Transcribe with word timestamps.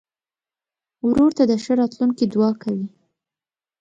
ورور 1.07 1.31
ته 1.37 1.43
د 1.49 1.53
ښه 1.63 1.73
راتلونکي 1.81 2.25
دعا 2.33 2.51
کوې. 2.63 2.85